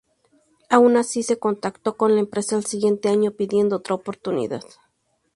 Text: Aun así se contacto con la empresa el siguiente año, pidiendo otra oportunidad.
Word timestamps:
Aun 0.75 0.97
así 0.97 1.21
se 1.21 1.37
contacto 1.37 1.95
con 1.95 2.15
la 2.15 2.21
empresa 2.21 2.55
el 2.55 2.65
siguiente 2.65 3.07
año, 3.07 3.29
pidiendo 3.33 3.75
otra 3.75 3.93
oportunidad. 3.93 4.63